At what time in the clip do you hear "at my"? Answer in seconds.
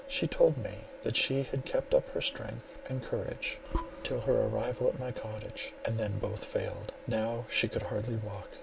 4.87-5.11